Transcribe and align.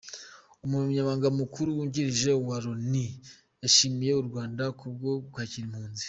Umunyamabanga 0.65 1.27
Mukuru 1.39 1.69
Wungirije 1.77 2.31
wa 2.47 2.57
Loni 2.65 3.05
yashimiye 3.61 4.11
u 4.15 4.25
Rwanda 4.27 4.63
kubwo 4.79 5.09
kwakira 5.31 5.65
impunzi 5.67 5.99